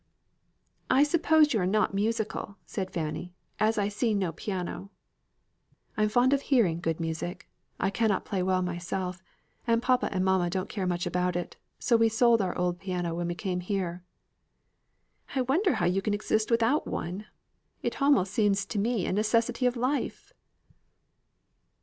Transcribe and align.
"I 0.89 1.03
suppose 1.03 1.53
you 1.53 1.59
are 1.61 1.67
not 1.67 1.93
musical," 1.93 2.57
said 2.65 2.89
Fanny, 2.89 3.35
"as 3.59 3.77
I 3.77 3.87
see 3.87 4.15
no 4.15 4.31
piano." 4.31 4.89
"I 5.95 6.01
am 6.01 6.09
fond 6.09 6.33
of 6.33 6.41
hearing 6.41 6.79
good 6.79 6.99
music; 6.99 7.47
I 7.79 7.91
cannot 7.91 8.25
play 8.25 8.41
well 8.41 8.63
myself; 8.63 9.21
and 9.67 9.79
papa 9.79 10.09
and 10.11 10.25
mamma 10.25 10.49
don't 10.49 10.69
care 10.69 10.87
much 10.87 11.05
about 11.05 11.35
it; 11.35 11.55
so 11.77 11.97
we 11.97 12.09
sold 12.09 12.41
our 12.41 12.57
old 12.57 12.79
piano 12.79 13.13
when 13.13 13.27
we 13.27 13.35
came 13.35 13.59
here." 13.59 14.03
"I 15.35 15.41
wonder 15.43 15.75
how 15.75 15.85
you 15.85 16.01
can 16.01 16.15
exist 16.15 16.49
without 16.49 16.87
one. 16.87 17.25
It 17.83 18.01
almost 18.01 18.33
seems 18.33 18.65
to 18.65 18.79
me 18.79 19.05
a 19.05 19.13
necessary 19.13 19.67
of 19.67 19.75
life." 19.77 20.33